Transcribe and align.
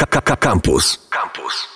KKK 0.00 0.36
Campus. 0.36 1.08
Campus. 1.10 1.68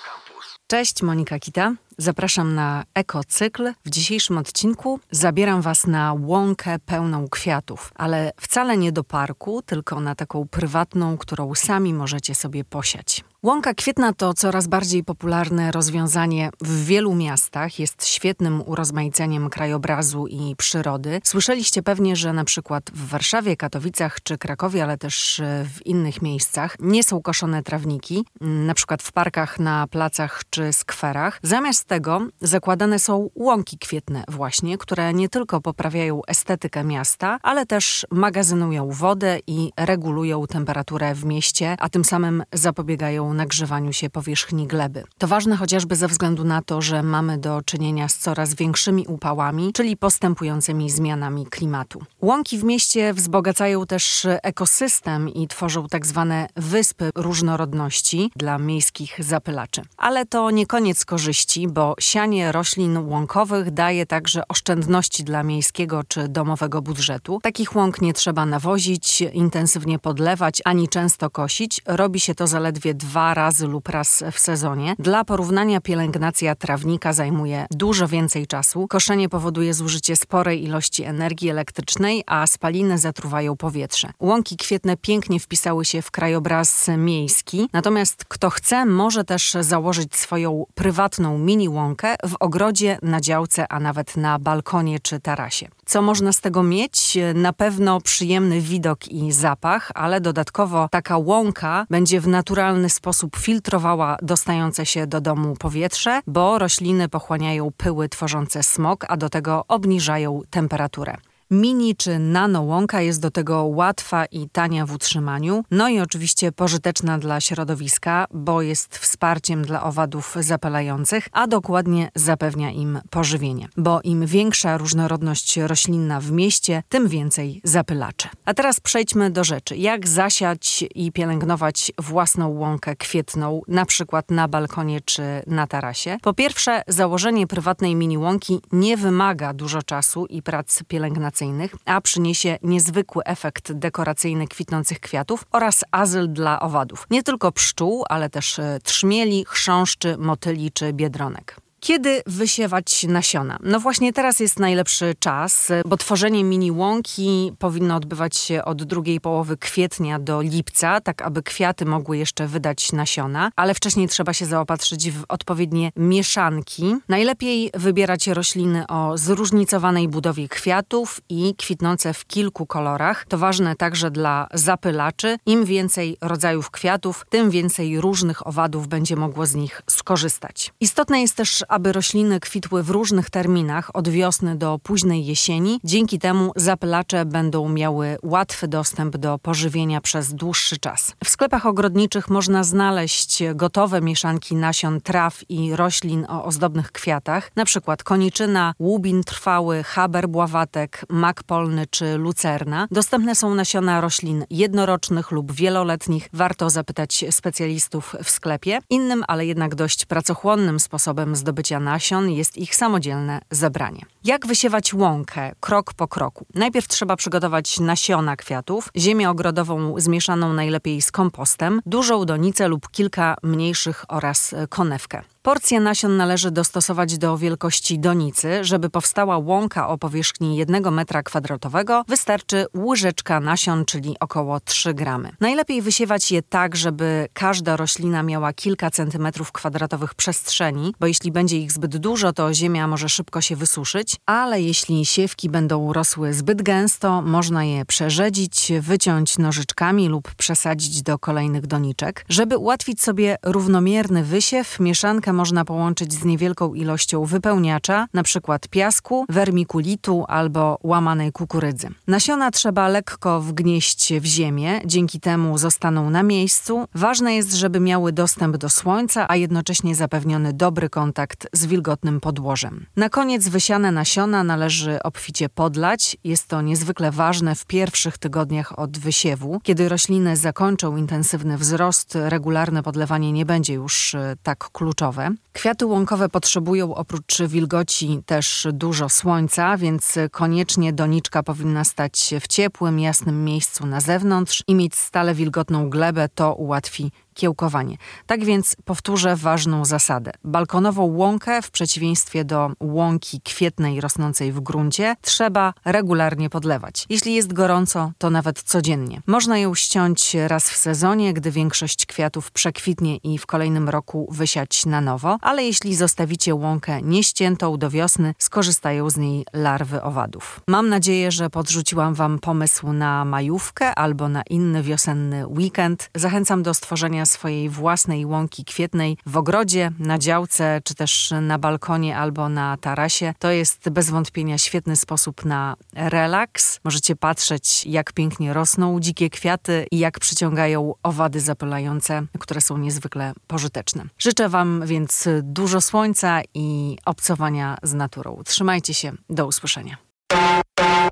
Cześć, 0.67 1.01
Monika 1.01 1.39
Kita. 1.39 1.73
Zapraszam 1.97 2.55
na 2.55 2.83
ekocykl. 2.93 3.73
W 3.85 3.89
dzisiejszym 3.89 4.37
odcinku 4.37 4.99
zabieram 5.11 5.61
Was 5.61 5.87
na 5.87 6.13
łąkę 6.13 6.79
pełną 6.79 7.27
kwiatów, 7.29 7.91
ale 7.95 8.31
wcale 8.41 8.77
nie 8.77 8.91
do 8.91 9.03
parku, 9.03 9.61
tylko 9.61 9.99
na 9.99 10.15
taką 10.15 10.47
prywatną, 10.47 11.17
którą 11.17 11.55
sami 11.55 11.93
możecie 11.93 12.35
sobie 12.35 12.63
posiać. 12.63 13.23
Łąka 13.43 13.73
kwietna 13.73 14.13
to 14.13 14.33
coraz 14.33 14.67
bardziej 14.67 15.03
popularne 15.03 15.71
rozwiązanie 15.71 16.49
w 16.61 16.85
wielu 16.85 17.15
miastach. 17.15 17.79
Jest 17.79 18.07
świetnym 18.07 18.61
urozmaiceniem 18.65 19.49
krajobrazu 19.49 20.27
i 20.27 20.55
przyrody. 20.55 21.21
Słyszeliście 21.23 21.83
pewnie, 21.83 22.15
że 22.15 22.33
na 22.33 22.43
przykład 22.43 22.83
w 22.93 23.07
Warszawie, 23.07 23.57
Katowicach 23.57 24.23
czy 24.23 24.37
Krakowie, 24.37 24.83
ale 24.83 24.97
też 24.97 25.41
w 25.65 25.85
innych 25.85 26.21
miejscach 26.21 26.75
nie 26.79 27.03
są 27.03 27.21
koszone 27.21 27.63
trawniki, 27.63 28.25
na 28.41 28.73
przykład 28.73 29.03
w 29.03 29.11
parkach, 29.11 29.59
na 29.59 29.87
placach 29.87 30.41
czy 30.49 30.73
skwerach. 30.73 31.39
Zamiast 31.43 31.85
tego 31.85 32.27
zakładane 32.41 32.99
są 32.99 33.29
łąki 33.35 33.77
kwietne 33.77 34.23
właśnie, 34.27 34.77
które 34.77 35.13
nie 35.13 35.29
tylko 35.29 35.61
poprawiają 35.61 36.21
estetykę 36.27 36.83
miasta, 36.83 37.39
ale 37.43 37.65
też 37.65 38.05
magazynują 38.11 38.89
wodę 38.91 39.39
i 39.47 39.71
regulują 39.77 40.47
temperaturę 40.47 41.15
w 41.15 41.25
mieście, 41.25 41.75
a 41.79 41.89
tym 41.89 42.05
samym 42.05 42.43
zapobiegają 42.53 43.30
nagrzewaniu 43.33 43.93
się 43.93 44.09
powierzchni 44.09 44.67
gleby. 44.67 45.03
To 45.17 45.27
ważne 45.27 45.55
chociażby 45.55 45.95
ze 45.95 46.07
względu 46.07 46.43
na 46.43 46.61
to, 46.61 46.81
że 46.81 47.03
mamy 47.03 47.37
do 47.37 47.61
czynienia 47.61 48.09
z 48.09 48.17
coraz 48.17 48.53
większymi 48.53 49.07
upałami, 49.07 49.73
czyli 49.73 49.97
postępującymi 49.97 50.89
zmianami 50.89 51.45
klimatu. 51.45 52.01
Łąki 52.21 52.57
w 52.57 52.63
mieście 52.63 53.13
wzbogacają 53.13 53.85
też 53.85 54.27
ekosystem 54.43 55.29
i 55.29 55.47
tworzą 55.47 55.87
tak 55.87 56.05
zwane 56.05 56.47
wyspy 56.55 57.09
różnorodności 57.15 58.31
dla 58.35 58.57
miejskich 58.57 59.23
zapylaczy. 59.23 59.81
Ale 59.97 60.25
to 60.25 60.51
nie 60.51 60.65
koniec 60.65 61.05
korzyści, 61.05 61.67
bo 61.67 61.95
sianie 61.99 62.51
roślin 62.51 62.97
łąkowych 62.97 63.71
daje 63.71 64.05
także 64.05 64.47
oszczędności 64.47 65.23
dla 65.23 65.43
miejskiego 65.43 66.03
czy 66.07 66.27
domowego 66.27 66.81
budżetu. 66.81 67.39
Takich 67.43 67.75
łąk 67.75 68.01
nie 68.01 68.13
trzeba 68.13 68.45
nawozić, 68.45 69.21
intensywnie 69.21 69.99
podlewać 69.99 70.61
ani 70.65 70.89
często 70.89 71.29
kosić. 71.29 71.81
Robi 71.85 72.19
się 72.19 72.35
to 72.35 72.47
zaledwie 72.47 72.93
dwa 72.93 73.20
razy 73.33 73.67
lub 73.67 73.89
raz 73.89 74.23
w 74.31 74.39
sezonie. 74.39 74.95
Dla 74.99 75.23
porównania 75.23 75.81
pielęgnacja 75.81 76.55
trawnika 76.55 77.13
zajmuje 77.13 77.65
dużo 77.71 78.07
więcej 78.07 78.47
czasu. 78.47 78.87
Koszenie 78.87 79.29
powoduje 79.29 79.73
zużycie 79.73 80.15
sporej 80.15 80.63
ilości 80.63 81.03
energii 81.03 81.49
elektrycznej, 81.49 82.23
a 82.27 82.47
spaliny 82.47 82.97
zatruwają 82.97 83.57
powietrze. 83.57 84.11
Łąki 84.19 84.57
kwietne 84.57 84.97
pięknie 84.97 85.39
wpisały 85.39 85.85
się 85.85 86.01
w 86.01 86.11
krajobraz 86.11 86.87
miejski, 86.97 87.69
natomiast 87.73 88.25
kto 88.25 88.49
chce, 88.49 88.85
może 88.85 89.23
też 89.23 89.57
założyć 89.59 90.15
swoją 90.15 90.65
prywatną 90.75 91.37
mini 91.37 91.69
łąkę 91.69 92.15
w 92.23 92.35
ogrodzie, 92.39 92.97
na 93.01 93.21
działce, 93.21 93.65
a 93.71 93.79
nawet 93.79 94.17
na 94.17 94.39
balkonie 94.39 94.99
czy 94.99 95.19
tarasie. 95.19 95.67
Co 95.91 96.01
można 96.01 96.31
z 96.31 96.41
tego 96.41 96.63
mieć? 96.63 97.17
Na 97.35 97.53
pewno 97.53 98.01
przyjemny 98.01 98.61
widok 98.61 99.07
i 99.07 99.31
zapach, 99.31 99.91
ale 99.95 100.21
dodatkowo 100.21 100.87
taka 100.91 101.17
łąka 101.17 101.85
będzie 101.89 102.21
w 102.21 102.27
naturalny 102.27 102.89
sposób 102.89 103.37
filtrowała 103.37 104.17
dostające 104.21 104.85
się 104.85 105.07
do 105.07 105.21
domu 105.21 105.55
powietrze, 105.59 106.21
bo 106.27 106.59
rośliny 106.59 107.09
pochłaniają 107.09 107.71
pyły 107.77 108.09
tworzące 108.09 108.63
smog, 108.63 109.05
a 109.07 109.17
do 109.17 109.29
tego 109.29 109.65
obniżają 109.67 110.41
temperaturę. 110.49 111.17
Mini 111.51 111.95
czy 111.95 112.19
nano 112.19 112.61
łąka 112.61 113.01
jest 113.01 113.21
do 113.21 113.31
tego 113.31 113.63
łatwa 113.63 114.25
i 114.25 114.49
tania 114.49 114.85
w 114.85 114.93
utrzymaniu, 114.93 115.63
no 115.71 115.89
i 115.89 115.99
oczywiście 115.99 116.51
pożyteczna 116.51 117.17
dla 117.17 117.41
środowiska, 117.41 118.25
bo 118.33 118.61
jest 118.61 118.97
wsparciem 118.97 119.61
dla 119.61 119.83
owadów 119.83 120.35
zapalających, 120.39 121.27
a 121.31 121.47
dokładnie 121.47 122.11
zapewnia 122.15 122.71
im 122.71 122.99
pożywienie. 123.09 123.67
Bo 123.77 124.01
im 124.03 124.25
większa 124.25 124.77
różnorodność 124.77 125.57
roślinna 125.57 126.19
w 126.19 126.31
mieście, 126.31 126.83
tym 126.89 127.07
więcej 127.07 127.61
zapylaczy. 127.63 128.29
A 128.45 128.53
teraz 128.53 128.79
przejdźmy 128.79 129.31
do 129.31 129.43
rzeczy. 129.43 129.77
Jak 129.77 130.07
zasiać 130.07 130.85
i 130.95 131.11
pielęgnować 131.11 131.91
własną 131.97 132.47
łąkę 132.47 132.95
kwietną, 132.95 133.61
na 133.67 133.85
przykład 133.85 134.31
na 134.31 134.47
balkonie 134.47 135.01
czy 135.01 135.23
na 135.47 135.67
tarasie? 135.67 136.17
Po 136.21 136.33
pierwsze, 136.33 136.81
założenie 136.87 137.47
prywatnej 137.47 137.95
mini 137.95 138.17
łąki 138.17 138.61
nie 138.71 138.97
wymaga 138.97 139.53
dużo 139.53 139.83
czasu 139.83 140.25
i 140.25 140.41
prac 140.41 140.83
pielęgnacyjnych 140.87 141.40
a 141.85 142.01
przyniesie 142.01 142.57
niezwykły 142.61 143.23
efekt 143.23 143.71
dekoracyjny 143.71 144.47
kwitnących 144.47 144.99
kwiatów 144.99 145.45
oraz 145.51 145.83
azyl 145.91 146.33
dla 146.33 146.59
owadów. 146.59 147.07
Nie 147.09 147.23
tylko 147.23 147.51
pszczół, 147.51 148.05
ale 148.09 148.29
też 148.29 148.59
e, 148.59 148.79
trzmieli, 148.83 149.45
chrząszczy, 149.47 150.17
motyli 150.17 150.71
czy 150.71 150.93
biedronek. 150.93 151.55
Kiedy 151.83 152.21
wysiewać 152.27 153.03
nasiona? 153.03 153.57
No 153.63 153.79
właśnie 153.79 154.13
teraz 154.13 154.39
jest 154.39 154.59
najlepszy 154.59 155.15
czas, 155.19 155.71
bo 155.85 155.97
tworzenie 155.97 156.43
mini 156.43 156.71
łąki 156.71 157.53
powinno 157.59 157.95
odbywać 157.95 158.37
się 158.37 158.65
od 158.65 158.83
drugiej 158.83 159.21
połowy 159.21 159.57
kwietnia 159.57 160.19
do 160.19 160.41
lipca, 160.41 161.01
tak 161.01 161.21
aby 161.21 161.43
kwiaty 161.43 161.85
mogły 161.85 162.17
jeszcze 162.17 162.47
wydać 162.47 162.91
nasiona, 162.91 163.51
ale 163.55 163.73
wcześniej 163.73 164.07
trzeba 164.07 164.33
się 164.33 164.45
zaopatrzyć 164.45 165.11
w 165.11 165.23
odpowiednie 165.29 165.91
mieszanki. 165.95 166.95
Najlepiej 167.09 167.71
wybierać 167.73 168.27
rośliny 168.27 168.87
o 168.87 169.17
zróżnicowanej 169.17 170.07
budowie 170.07 170.49
kwiatów 170.49 171.21
i 171.29 171.55
kwitnące 171.57 172.13
w 172.13 172.25
kilku 172.25 172.65
kolorach. 172.65 173.25
To 173.25 173.37
ważne 173.37 173.75
także 173.75 174.11
dla 174.11 174.47
zapylaczy. 174.53 175.37
Im 175.45 175.65
więcej 175.65 176.17
rodzajów 176.21 176.71
kwiatów, 176.71 177.25
tym 177.29 177.49
więcej 177.49 178.01
różnych 178.01 178.47
owadów 178.47 178.87
będzie 178.87 179.15
mogło 179.15 179.45
z 179.45 179.55
nich 179.55 179.81
skorzystać. 179.89 180.73
Istotne 180.79 181.21
jest 181.21 181.35
też, 181.35 181.63
aby 181.71 181.91
rośliny 181.91 182.39
kwitły 182.39 182.83
w 182.83 182.89
różnych 182.89 183.29
terminach, 183.29 183.89
od 183.93 184.09
wiosny 184.09 184.55
do 184.55 184.79
późnej 184.83 185.25
jesieni. 185.25 185.79
Dzięki 185.83 186.19
temu 186.19 186.51
zapylacze 186.55 187.25
będą 187.25 187.69
miały 187.69 188.17
łatwy 188.23 188.67
dostęp 188.67 189.17
do 189.17 189.39
pożywienia 189.39 190.01
przez 190.01 190.33
dłuższy 190.33 190.77
czas. 190.77 191.13
W 191.23 191.29
sklepach 191.29 191.65
ogrodniczych 191.65 192.29
można 192.29 192.63
znaleźć 192.63 193.43
gotowe 193.55 194.01
mieszanki 194.01 194.55
nasion 194.55 195.01
traw 195.01 195.43
i 195.49 195.75
roślin 195.75 196.25
o 196.29 196.45
ozdobnych 196.45 196.91
kwiatach, 196.91 197.51
np. 197.55 197.95
koniczyna, 198.03 198.73
łubin 198.79 199.23
trwały, 199.23 199.83
haber 199.83 200.29
bławatek, 200.29 201.05
mak 201.09 201.43
polny 201.43 201.85
czy 201.89 202.17
lucerna. 202.17 202.87
Dostępne 202.91 203.35
są 203.35 203.55
nasiona 203.55 204.01
roślin 204.01 204.45
jednorocznych 204.49 205.31
lub 205.31 205.51
wieloletnich. 205.51 206.29
Warto 206.33 206.69
zapytać 206.69 207.25
specjalistów 207.29 208.15
w 208.23 208.29
sklepie. 208.29 208.79
Innym, 208.89 209.23
ale 209.27 209.45
jednak 209.45 209.75
dość 209.75 210.05
pracochłonnym 210.05 210.79
sposobem 210.79 211.35
zdobycia 211.35 211.60
zdobycia 211.61 211.79
nasion 211.79 212.29
jest 212.29 212.57
ich 212.57 212.75
samodzielne 212.75 213.41
zebranie. 213.51 214.05
Jak 214.23 214.47
wysiewać 214.47 214.93
łąkę 214.93 215.51
krok 215.59 215.93
po 215.93 216.07
kroku? 216.07 216.45
Najpierw 216.55 216.87
trzeba 216.87 217.15
przygotować 217.15 217.79
nasiona 217.79 218.35
kwiatów, 218.35 218.89
ziemię 218.97 219.29
ogrodową 219.29 219.93
zmieszaną 219.97 220.53
najlepiej 220.53 221.01
z 221.01 221.11
kompostem, 221.11 221.81
dużą 221.85 222.25
donicę 222.25 222.67
lub 222.67 222.91
kilka 222.91 223.35
mniejszych 223.43 224.05
oraz 224.07 224.55
konewkę. 224.69 225.21
Porcję 225.43 225.79
nasion 225.79 226.17
należy 226.17 226.51
dostosować 226.51 227.17
do 227.17 227.37
wielkości 227.37 227.99
donicy. 227.99 228.63
Żeby 228.63 228.89
powstała 228.89 229.37
łąka 229.37 229.87
o 229.87 229.97
powierzchni 229.97 230.55
1 230.57 230.93
metra 230.93 231.23
kwadratowego, 231.23 232.03
wystarczy 232.07 232.65
łyżeczka 232.77 233.39
nasion, 233.39 233.85
czyli 233.85 234.15
około 234.19 234.59
3 234.59 234.93
gramy. 234.93 235.31
Najlepiej 235.39 235.81
wysiewać 235.81 236.31
je 236.31 236.41
tak, 236.41 236.75
żeby 236.75 237.27
każda 237.33 237.77
roślina 237.77 238.23
miała 238.23 238.53
kilka 238.53 238.91
centymetrów 238.91 239.51
kwadratowych 239.51 240.15
przestrzeni, 240.15 240.93
bo 240.99 241.07
jeśli 241.07 241.31
będzie 241.31 241.57
ich 241.57 241.71
zbyt 241.71 241.97
dużo, 241.97 242.33
to 242.33 242.53
ziemia 242.53 242.87
może 242.87 243.09
szybko 243.09 243.41
się 243.41 243.55
wysuszyć, 243.55 244.15
ale 244.25 244.61
jeśli 244.61 245.05
siewki 245.05 245.49
będą 245.49 245.93
rosły 245.93 246.33
zbyt 246.33 246.61
gęsto, 246.61 247.21
można 247.21 247.63
je 247.63 247.85
przerzedzić, 247.85 248.71
wyciąć 248.81 249.37
nożyczkami 249.37 250.07
lub 250.07 250.35
przesadzić 250.35 251.01
do 251.01 251.19
kolejnych 251.19 251.67
doniczek. 251.67 252.25
Żeby 252.29 252.57
ułatwić 252.57 253.01
sobie 253.01 253.35
równomierny 253.43 254.23
wysiew, 254.23 254.79
mieszanka 254.79 255.30
można 255.33 255.65
połączyć 255.65 256.13
z 256.13 256.25
niewielką 256.25 256.73
ilością 256.73 257.25
wypełniacza, 257.25 258.07
np. 258.13 258.57
piasku, 258.69 259.25
wermikulitu 259.29 260.25
albo 260.27 260.77
łamanej 260.83 261.31
kukurydzy. 261.31 261.87
Nasiona 262.07 262.51
trzeba 262.51 262.87
lekko 262.87 263.41
wgnieść 263.41 264.13
w 264.13 264.25
ziemię, 264.25 264.81
dzięki 264.85 265.19
temu 265.19 265.57
zostaną 265.57 266.09
na 266.09 266.23
miejscu. 266.23 266.85
Ważne 266.95 267.35
jest, 267.35 267.53
żeby 267.53 267.79
miały 267.79 268.11
dostęp 268.11 268.57
do 268.57 268.69
słońca, 268.69 269.25
a 269.29 269.35
jednocześnie 269.35 269.95
zapewniony 269.95 270.53
dobry 270.53 270.89
kontakt 270.89 271.47
z 271.53 271.65
wilgotnym 271.65 272.19
podłożem. 272.19 272.85
Na 272.95 273.09
koniec 273.09 273.47
wysiane 273.47 273.91
nasiona 273.91 274.43
należy 274.43 275.03
obficie 275.03 275.49
podlać. 275.49 276.17
Jest 276.23 276.47
to 276.47 276.61
niezwykle 276.61 277.11
ważne 277.11 277.55
w 277.55 277.65
pierwszych 277.65 278.17
tygodniach 278.17 278.79
od 278.79 278.97
wysiewu. 278.97 279.59
Kiedy 279.63 279.89
rośliny 279.89 280.37
zakończą 280.37 280.97
intensywny 280.97 281.57
wzrost, 281.57 282.17
regularne 282.21 282.83
podlewanie 282.83 283.31
nie 283.31 283.45
będzie 283.45 283.73
już 283.73 284.15
e, 284.15 284.35
tak 284.43 284.69
kluczowe. 284.71 285.20
Kwiaty 285.53 285.85
łąkowe 285.85 286.29
potrzebują 286.29 286.95
oprócz 286.95 287.41
wilgoci 287.41 288.21
też 288.25 288.67
dużo 288.73 289.09
słońca, 289.09 289.77
więc 289.77 290.15
koniecznie 290.31 290.93
doniczka 290.93 291.43
powinna 291.43 291.83
stać 291.83 292.33
w 292.41 292.47
ciepłym, 292.47 292.99
jasnym 292.99 293.45
miejscu 293.45 293.85
na 293.85 294.01
zewnątrz 294.01 294.63
i 294.67 294.75
mieć 294.75 294.95
stale 294.95 295.33
wilgotną 295.33 295.89
glebę. 295.89 296.29
To 296.35 296.55
ułatwi 296.55 297.11
kiełkowanie. 297.33 297.97
Tak 298.25 298.45
więc 298.45 298.75
powtórzę 298.85 299.35
ważną 299.35 299.85
zasadę. 299.85 300.31
Balkonową 300.43 301.03
łąkę, 301.03 301.61
w 301.61 301.71
przeciwieństwie 301.71 302.45
do 302.45 302.71
łąki 302.79 303.41
kwietnej 303.41 304.01
rosnącej 304.01 304.51
w 304.51 304.59
gruncie, 304.59 305.15
trzeba 305.21 305.73
regularnie 305.85 306.49
podlewać. 306.49 307.05
Jeśli 307.09 307.33
jest 307.33 307.53
gorąco, 307.53 308.11
to 308.17 308.29
nawet 308.29 308.63
codziennie. 308.63 309.21
Można 309.27 309.57
ją 309.57 309.75
ściąć 309.75 310.35
raz 310.47 310.69
w 310.69 310.77
sezonie, 310.77 311.33
gdy 311.33 311.51
większość 311.51 312.05
kwiatów 312.05 312.51
przekwitnie 312.51 313.17
i 313.17 313.37
w 313.37 313.45
kolejnym 313.45 313.89
roku 313.89 314.27
wysiać 314.31 314.85
na 314.85 315.01
nowo, 315.01 315.37
ale 315.41 315.63
jeśli 315.63 315.95
zostawicie 315.95 316.55
łąkę 316.55 317.01
nieściętą 317.01 317.77
do 317.77 317.89
wiosny, 317.89 318.33
skorzystają 318.37 319.09
z 319.09 319.17
niej 319.17 319.45
larwy 319.53 320.01
owadów. 320.01 320.61
Mam 320.67 320.89
nadzieję, 320.89 321.31
że 321.31 321.49
podrzuciłam 321.49 322.13
Wam 322.13 322.39
pomysł 322.39 322.93
na 322.93 323.25
majówkę 323.25 323.95
albo 323.95 324.29
na 324.29 324.41
inny 324.49 324.83
wiosenny 324.83 325.47
weekend. 325.47 326.09
Zachęcam 326.15 326.63
do 326.63 326.73
stworzenia 326.73 327.20
swojej 327.25 327.69
własnej 327.69 328.25
łąki 328.25 328.65
kwietnej 328.65 329.17
w 329.25 329.37
ogrodzie, 329.37 329.91
na 329.99 330.17
działce, 330.17 330.81
czy 330.83 330.95
też 330.95 331.33
na 331.41 331.59
balkonie 331.59 332.17
albo 332.17 332.49
na 332.49 332.77
tarasie. 332.77 333.33
To 333.39 333.51
jest 333.51 333.89
bez 333.89 334.09
wątpienia 334.09 334.57
świetny 334.57 334.95
sposób 334.95 335.45
na 335.45 335.75
relaks. 335.95 336.79
Możecie 336.83 337.15
patrzeć, 337.15 337.85
jak 337.85 338.13
pięknie 338.13 338.53
rosną 338.53 338.99
dzikie 338.99 339.29
kwiaty 339.29 339.85
i 339.91 339.99
jak 339.99 340.19
przyciągają 340.19 340.93
owady 341.03 341.39
zapylające, 341.39 342.23
które 342.39 342.61
są 342.61 342.77
niezwykle 342.77 343.33
pożyteczne. 343.47 344.05
Życzę 344.17 344.49
Wam 344.49 344.81
więc 344.85 345.27
dużo 345.41 345.81
słońca 345.81 346.41
i 346.53 346.97
obcowania 347.05 347.77
z 347.83 347.93
naturą. 347.93 348.41
Trzymajcie 348.45 348.93
się, 348.93 349.11
do 349.29 349.47
usłyszenia. 349.47 349.97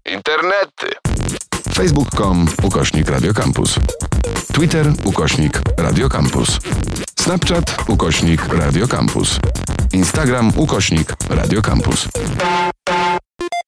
Internety. 0.05 0.87
Facebook.com 1.73 2.47
ukośnik 2.63 3.09
Radiocampus. 3.09 3.79
Twitter 4.53 4.93
ukośnik 5.03 5.61
Radiocampus. 5.77 6.59
Snapchat 7.19 7.77
ukośnik 7.87 8.53
Radiocampus. 8.53 9.39
Instagram 9.93 10.51
ukośnik 10.57 11.15
Radiocampus. 11.29 12.07